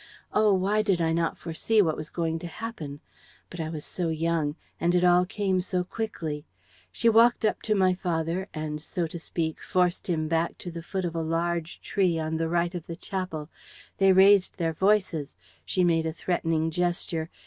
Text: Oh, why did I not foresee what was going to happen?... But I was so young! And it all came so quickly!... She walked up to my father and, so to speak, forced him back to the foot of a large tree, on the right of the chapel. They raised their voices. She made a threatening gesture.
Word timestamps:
Oh, 0.33 0.51
why 0.55 0.81
did 0.81 0.99
I 0.99 1.13
not 1.13 1.37
foresee 1.37 1.79
what 1.79 1.95
was 1.95 2.09
going 2.09 2.39
to 2.39 2.47
happen?... 2.47 3.01
But 3.51 3.59
I 3.59 3.69
was 3.69 3.85
so 3.85 4.09
young! 4.09 4.55
And 4.79 4.95
it 4.95 5.03
all 5.03 5.27
came 5.27 5.61
so 5.61 5.83
quickly!... 5.83 6.47
She 6.91 7.07
walked 7.07 7.45
up 7.45 7.61
to 7.61 7.75
my 7.75 7.93
father 7.93 8.49
and, 8.51 8.81
so 8.81 9.05
to 9.05 9.19
speak, 9.19 9.61
forced 9.61 10.09
him 10.09 10.27
back 10.27 10.57
to 10.57 10.71
the 10.71 10.81
foot 10.81 11.05
of 11.05 11.13
a 11.15 11.21
large 11.21 11.81
tree, 11.81 12.17
on 12.17 12.37
the 12.37 12.49
right 12.49 12.73
of 12.73 12.87
the 12.87 12.95
chapel. 12.95 13.51
They 13.99 14.11
raised 14.11 14.57
their 14.57 14.73
voices. 14.73 15.37
She 15.65 15.83
made 15.83 16.07
a 16.07 16.13
threatening 16.13 16.71
gesture. 16.71 17.29